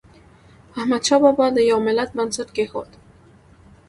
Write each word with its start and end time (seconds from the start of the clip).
احمد 0.79 1.01
شاه 1.07 1.19
بابا 1.23 1.45
د 1.55 1.59
یو 1.71 1.79
ملت 1.87 2.09
بنسټ 2.17 2.49
کېښود. 2.55 2.89